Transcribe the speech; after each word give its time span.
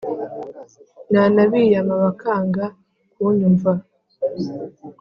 nanabiyama 1.11 1.93
bakanga 2.03 2.65
kunyumva 3.13 3.71